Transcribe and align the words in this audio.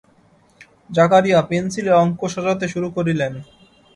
জাকারিয়া 0.89 1.39
পেন্সিলে 1.49 1.91
অঙ্ক 2.03 2.21
সাজাতে 2.33 2.65
শুরু 2.73 2.87
করলেন। 2.95 3.33